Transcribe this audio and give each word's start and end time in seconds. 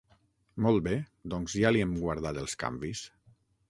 Molt 0.67 0.85
bé, 0.87 0.95
doncs 1.35 1.59
ja 1.63 1.75
li 1.77 1.87
hem 1.87 1.95
guardat 2.01 2.45
els 2.47 2.61
canvis. 2.67 3.09